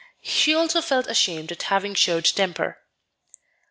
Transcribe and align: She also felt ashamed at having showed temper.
She 0.23 0.55
also 0.55 0.81
felt 0.81 1.05
ashamed 1.05 1.51
at 1.51 1.61
having 1.61 1.93
showed 1.93 2.25
temper. 2.25 2.79